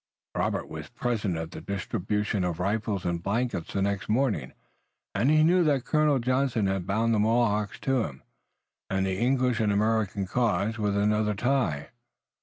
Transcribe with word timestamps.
Robert 0.33 0.67
was 0.67 0.89
present 0.89 1.37
at 1.37 1.51
the 1.51 1.61
distribution 1.61 2.43
of 2.43 2.59
rifles 2.59 3.05
and 3.05 3.21
blankets 3.21 3.73
the 3.73 3.83
next 3.83 4.09
morning, 4.09 4.53
and 5.13 5.29
he 5.29 5.43
knew 5.43 5.63
that 5.63 5.85
Colonel 5.85 6.17
Johnson 6.17 6.65
had 6.65 6.87
bound 6.87 7.13
the 7.13 7.19
Mohawks 7.19 7.79
to 7.81 8.05
him 8.05 8.23
and 8.89 9.05
the 9.05 9.19
English 9.19 9.59
and 9.59 9.71
American 9.71 10.25
cause 10.25 10.79
with 10.79 10.97
another 10.97 11.35
tie. 11.35 11.89